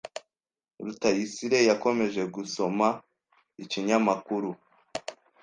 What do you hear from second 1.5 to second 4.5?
yakomeje gusoma ikinyamakuru